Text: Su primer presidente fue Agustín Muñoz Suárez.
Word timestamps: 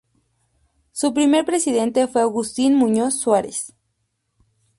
Su 0.93 1.13
primer 1.13 1.45
presidente 1.45 2.07
fue 2.07 2.21
Agustín 2.23 2.73
Muñoz 2.75 3.19
Suárez. 3.19 3.75